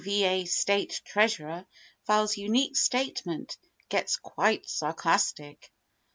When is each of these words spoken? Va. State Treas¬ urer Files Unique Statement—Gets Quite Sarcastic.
Va. 0.03 0.45
State 0.47 1.03
Treas¬ 1.05 1.37
urer 1.39 1.67
Files 2.07 2.35
Unique 2.35 2.75
Statement—Gets 2.75 4.17
Quite 4.17 4.65
Sarcastic. 4.67 5.71